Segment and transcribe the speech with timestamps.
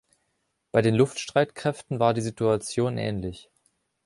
[0.71, 3.51] Bei den Luftstreitkräften war die Situation ähnlich.